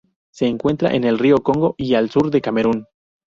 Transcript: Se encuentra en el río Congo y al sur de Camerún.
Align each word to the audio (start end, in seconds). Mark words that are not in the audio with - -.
Se 0.31 0.47
encuentra 0.47 0.95
en 0.95 1.03
el 1.03 1.19
río 1.19 1.43
Congo 1.43 1.75
y 1.77 1.93
al 1.93 2.09
sur 2.09 2.31
de 2.31 2.41
Camerún. 2.41 2.87